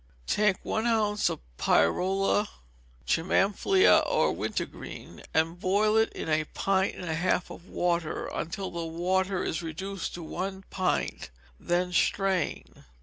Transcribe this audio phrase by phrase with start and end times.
[0.25, 2.47] Take one ounce of pyrola
[3.05, 8.25] (chimaphila, or winter green), and boil it in a pint and a half of water
[8.25, 11.29] until the water is reduced to one pint;
[11.59, 12.83] then strain.